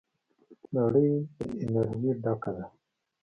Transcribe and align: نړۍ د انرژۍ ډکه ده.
نړۍ 0.75 1.09
د 1.23 1.27
انرژۍ 1.61 2.11
ډکه 2.23 2.51
ده. 2.57 2.65